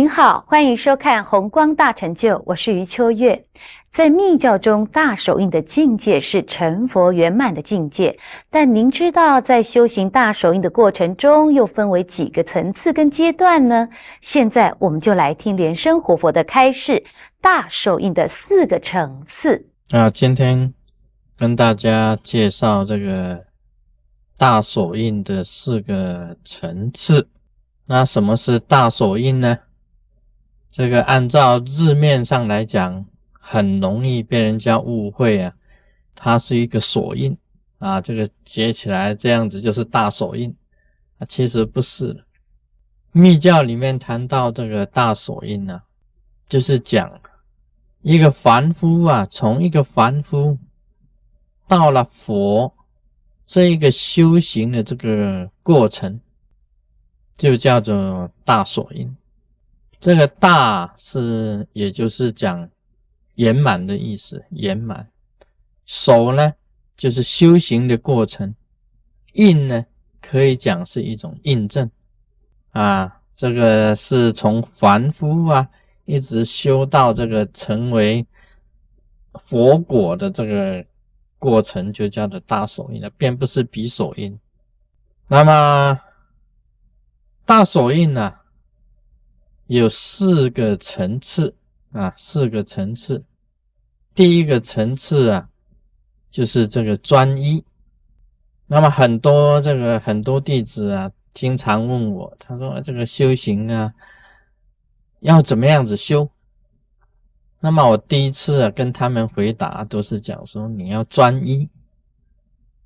[0.00, 3.44] 您好，欢迎收看《红光大成就》，我是余秋月。
[3.92, 8.18] 在密教中，大手印的境界是成佛圆满的境界。
[8.48, 13.86] 但您知道，在修行大手印的过程中，又分为几个层次跟阶段呢？
[14.22, 17.04] 现在我们就来听莲生活佛的开示：
[17.42, 19.66] 大手印的四个层次。
[19.90, 20.72] 啊，今天
[21.36, 23.44] 跟大家介绍这个
[24.38, 27.28] 大手印的四个层次。
[27.84, 29.58] 那什么是大手印呢？
[30.70, 35.52] 这个按照字面上来讲，很容易被人家误会啊，
[36.14, 37.36] 它是一个锁印
[37.78, 40.54] 啊，这个结起来这样子就是大锁印
[41.18, 42.24] 啊，其实不是的。
[43.12, 45.82] 密教里面谈到这个大锁印呢，
[46.48, 47.20] 就是讲
[48.02, 50.56] 一个凡夫啊，从一个凡夫
[51.66, 52.72] 到了佛
[53.44, 56.20] 这一个修行的这个过程，
[57.36, 59.16] 就叫做大锁印。
[60.00, 62.68] 这个大是，也就是讲
[63.34, 65.10] 圆满的意思，圆满。
[65.84, 66.54] 手呢，
[66.96, 68.54] 就是修行的过程。
[69.34, 69.84] 印呢，
[70.22, 71.90] 可以讲是一种印证
[72.70, 73.20] 啊。
[73.34, 75.68] 这个是从凡夫啊，
[76.06, 78.26] 一直修到这个成为
[79.34, 80.84] 佛果的这个
[81.38, 84.38] 过程，就叫做大手印了，并不是比手印。
[85.28, 86.00] 那么
[87.44, 88.39] 大手印呢？
[89.78, 91.54] 有四个层次
[91.92, 93.24] 啊，四个层次。
[94.16, 95.48] 第一个层次啊，
[96.28, 97.64] 就是这个专一。
[98.66, 103.94] 那么很多这个很多弟子啊，经常问我，他说这个修行啊，
[105.20, 106.28] 要怎么样子修？
[107.60, 111.68] 那么我第一次啊，跟他们回答都是讲说，你要专一，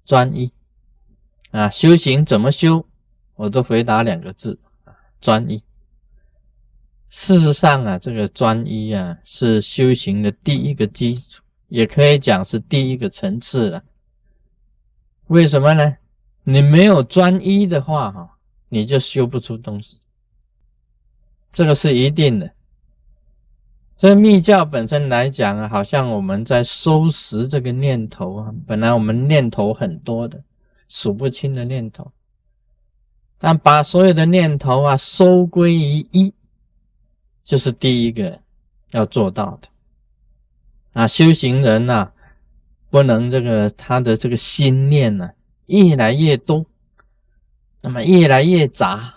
[0.05, 0.53] 专一
[1.51, 2.87] 啊，修行怎么修？
[3.37, 4.61] 我都回答两个字，
[5.19, 5.63] 专一。
[7.17, 13.85] 事实上啊，这个专一啊，是修行的第一个基础，也可以讲是第一个层次了。
[15.29, 15.97] 为什么呢？
[16.43, 18.29] 你没有专一的话，哈，
[18.69, 19.97] 你就修不出东西，
[21.53, 22.51] 这个是一定的。
[23.97, 30.43] 这密教本身来讲啊，好像我们在收拾这个念头啊，本来我们念头很多的，
[30.89, 32.11] 数不清的念头，
[33.39, 36.35] 但把所有的念头啊收归于一。
[37.45, 38.41] 就是第一个
[38.91, 39.69] 要做到的
[40.95, 41.07] 啊！
[41.07, 42.11] 修行人呐，
[42.89, 45.31] 不能这个他的这个心念呢
[45.67, 46.65] 越来越多，
[47.83, 49.15] 那么越来越杂。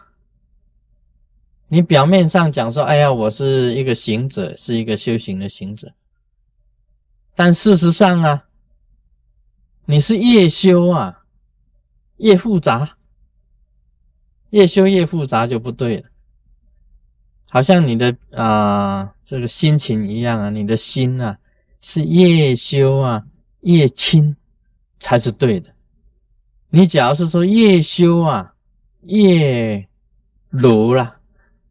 [1.70, 5.94] 你表面上讲说，哎呀，我是一个行者，是一个修行的行者，
[7.36, 8.46] 但事实上啊，
[9.86, 11.24] 你是越修啊
[12.18, 12.98] 越复杂，
[14.50, 16.09] 越修越复杂就不对了。
[17.50, 21.38] 好像你的啊这个心情一样啊，你的心啊
[21.80, 23.25] 是越修啊
[23.62, 24.35] 越轻
[25.00, 25.74] 才是对的。
[26.69, 28.53] 你假如是说越修啊
[29.02, 29.88] 越
[30.50, 31.18] 柔了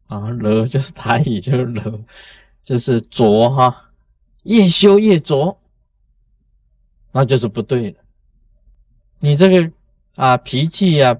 [0.06, 2.00] 啊，柔就是台语就是柔，
[2.62, 3.91] 就是浊哈，
[4.44, 5.60] 越修越浊，
[7.12, 8.00] 那就是不对的。
[9.19, 9.70] 你这个
[10.14, 11.19] 啊脾气呀，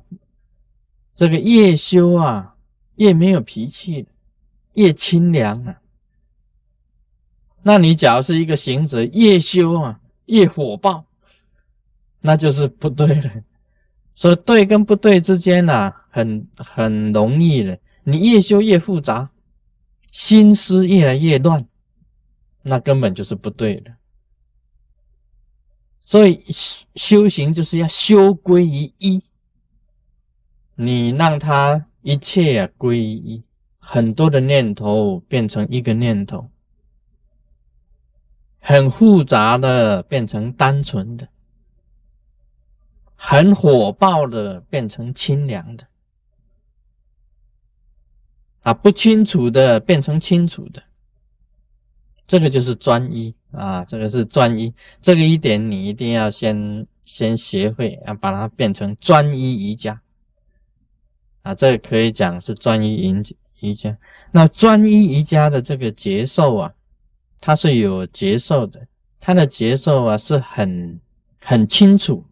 [1.15, 2.55] 这个越修啊
[2.95, 4.07] 越没有脾气。
[4.77, 5.81] 越清凉啊，
[7.63, 11.05] 那你假如是一个行者，越修啊越火爆，
[12.21, 13.31] 那就是不对了。
[14.15, 17.79] 所以对跟不对之间呢，很很容易的。
[18.05, 19.31] 你越修越复杂，
[20.13, 21.67] 心思越来越乱，
[22.63, 23.95] 那根本就是不对的。
[26.01, 26.45] 所以
[26.95, 29.23] 修行就是要修归于一，
[30.77, 33.43] 你让他一切归一。
[33.89, 36.51] 很多的念头变成一个念头，
[38.59, 41.29] 很复杂的变成单纯的，
[43.15, 45.87] 很火爆的变成清凉的，
[48.63, 50.83] 啊，不清楚的变成清楚的，
[52.27, 60.03] 这个就是专一啊，这个是专一，这个一点你一定要先先学会，要把它变成专一瑜伽
[61.43, 63.37] 啊，这个可以讲是专一瑜伽。
[63.61, 63.97] 瑜伽，
[64.33, 66.75] 那专一瑜伽的这个节奏啊，
[67.41, 68.87] 它是有节奏的，
[69.19, 71.01] 它的节奏啊是很
[71.41, 72.25] 很清楚、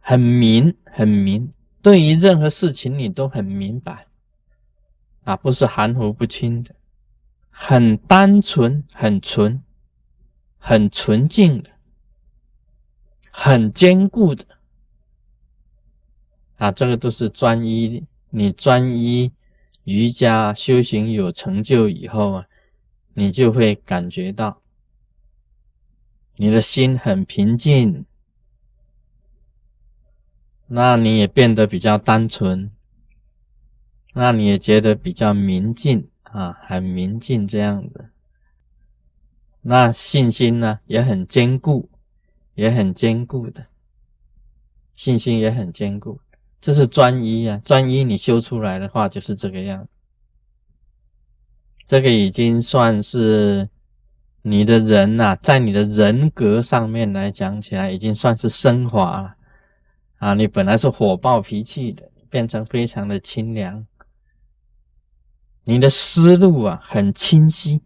[0.00, 1.52] 很明、很明，
[1.82, 4.06] 对于任何事情你都很明白
[5.24, 6.74] 啊，不是含糊不清的，
[7.50, 9.62] 很单纯、很纯、
[10.56, 11.70] 很纯净的，
[13.30, 14.44] 很坚固的
[16.56, 19.30] 啊，这个都是专一，你专一。
[19.84, 22.46] 瑜伽修行有成就以后啊，
[23.14, 24.62] 你就会感觉到
[26.36, 28.04] 你的心很平静，
[30.68, 32.70] 那你也变得比较单纯，
[34.14, 38.10] 那你也觉得比较明净啊，很明净这样子。
[39.62, 41.90] 那信心呢也很坚固，
[42.54, 43.66] 也很坚固的，
[44.94, 46.20] 信心也很坚固。
[46.60, 49.88] 这是专一啊，专一你修出来的话就是这个样。
[51.86, 53.68] 这个已经算是
[54.42, 59.34] 你的人呐，在你的人格上面来讲起来，已经算是升华了
[60.18, 60.34] 啊。
[60.34, 63.86] 你本来是火爆脾气的，变成非常的清凉。
[65.64, 67.82] 你的思路啊很清晰，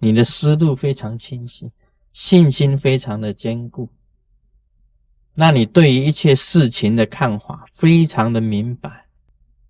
[0.00, 1.70] 你的思路非常清晰，
[2.12, 3.88] 信心非常的坚固。
[5.38, 9.04] 那你对于一切事情的看法非常的明白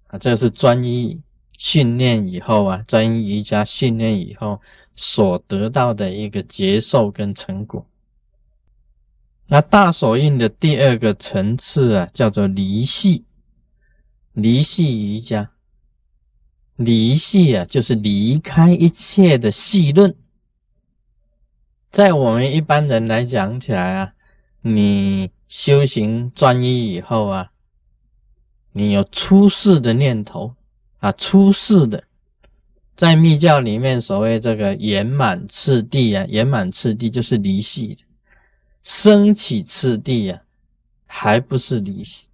[0.07, 1.21] 啊，这是专一
[1.59, 4.61] 训练以后啊，专一瑜伽训练以后
[4.95, 7.85] 所得到的一个接受跟成果。
[9.49, 13.25] 那大手印的第二个层次啊，叫做离系，
[14.35, 15.51] 离系瑜伽，
[16.77, 20.15] 离系啊，就是离开一切的系论，
[21.91, 24.13] 在我们一般人来讲起来啊，
[24.61, 25.29] 你。
[25.49, 27.53] 修行专一以后啊，
[28.73, 30.55] 你有出世的念头
[30.99, 32.05] 啊，出世的，
[32.97, 38.03] 在密教里面所谓这个圆满次第啊，圆满次第就是离系的，
[38.83, 40.43] 升起次第啊，
[41.07, 42.27] 还不是离系，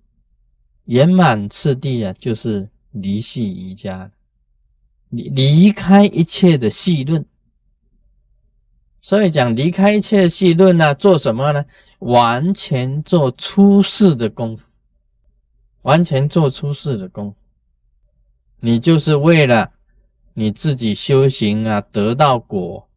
[0.87, 4.11] 圆满次第啊，就是离系瑜伽，
[5.11, 7.25] 离离开一切的细论。
[9.03, 11.65] 所以讲离开一切的细论呢，做什么呢？
[11.99, 14.71] 完全做出世的功夫，
[15.83, 17.37] 完全做出世的功夫。
[18.61, 19.73] 你就是为了
[20.35, 22.89] 你自己修行啊，得到果。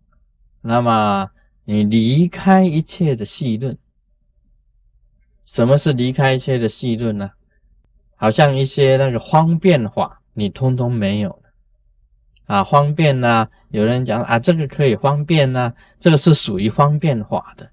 [0.61, 1.31] 那么
[1.63, 3.75] 你离开一切的细论。
[5.43, 7.31] 什么是离开一切的细论呢？
[8.15, 11.41] 好像一些那个方便法，你通通没有。
[12.45, 13.47] 啊，方便呐！
[13.69, 17.71] 有人讲啊，这个可以方便呐，这个是属于方便法的，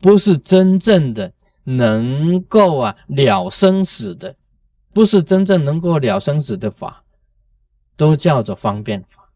[0.00, 1.32] 不是真正的
[1.64, 4.36] 能够啊了生死的，
[4.92, 7.02] 不是真正能够了生死的法，
[7.96, 9.30] 都叫做方便法。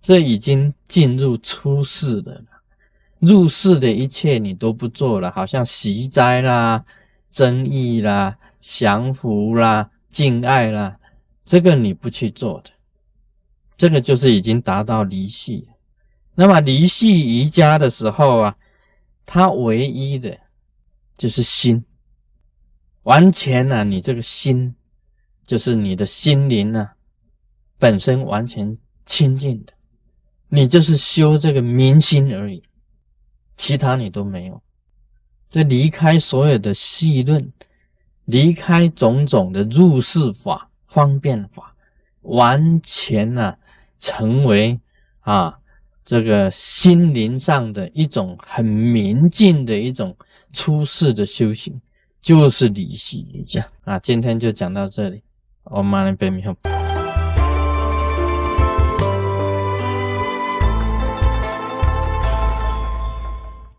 [0.00, 2.44] 这已经进入出世的了，
[3.18, 6.84] 入世的一切你都不做了，好像习斋啦、
[7.30, 10.96] 增益啦、降服啦、敬爱啦，
[11.44, 12.70] 这个你不去做的。
[13.76, 15.68] 这个就是已经达到离系，
[16.36, 18.56] 那么离系瑜伽的时候啊，
[19.26, 20.38] 它唯一的
[21.16, 21.84] 就是心，
[23.02, 24.76] 完全呢，你这个心
[25.44, 26.90] 就是你的心灵呢，
[27.78, 29.72] 本身完全清净的，
[30.48, 32.62] 你就是修这个明心而已，
[33.56, 34.62] 其他你都没有，
[35.50, 37.52] 这离开所有的细论，
[38.24, 41.72] 离开种种的入世法、方便法。
[42.22, 43.54] 完全呢，
[43.98, 44.80] 成为
[45.20, 45.58] 啊，
[46.04, 50.16] 这个心灵上的一种很明净的一种
[50.52, 51.80] 出世的修行，
[52.20, 53.98] 就是理系瑜伽啊。
[53.98, 55.22] 今天就讲到这里，
[55.64, 56.83] 我马上背明后。